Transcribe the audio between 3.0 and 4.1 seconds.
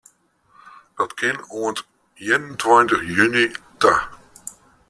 juny ta.